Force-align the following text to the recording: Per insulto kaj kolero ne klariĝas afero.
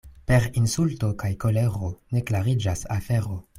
Per 0.29 0.45
insulto 0.61 1.09
kaj 1.25 1.29
kolero 1.45 1.91
ne 2.17 2.25
klariĝas 2.33 2.83
afero. 2.99 3.39